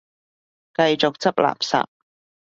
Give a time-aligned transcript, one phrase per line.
[0.73, 1.85] 繼續執垃圾